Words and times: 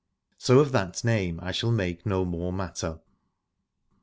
So 0.39 0.57
of 0.57 0.71
that 0.71 1.03
name 1.03 1.39
I 1.43 1.51
shall 1.51 1.71
make 1.71 2.07
no 2.07 2.25
more 2.25 2.51
matter. 2.51 3.01